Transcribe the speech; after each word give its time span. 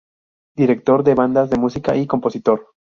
Director 0.55 1.03
de 1.03 1.13
bandas 1.13 1.51
de 1.51 1.59
música 1.59 1.95
y 1.95 2.07
compositor. 2.07 2.69